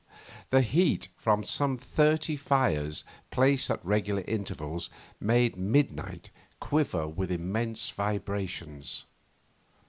[0.49, 4.89] The heat from some thirty fires, placed at regular intervals,
[5.19, 9.05] made midnight quiver with immense vibrations.